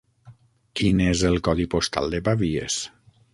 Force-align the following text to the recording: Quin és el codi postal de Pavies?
Quin 0.79 1.03
és 1.07 1.21
el 1.31 1.37
codi 1.49 1.67
postal 1.75 2.09
de 2.15 2.23
Pavies? 2.31 2.81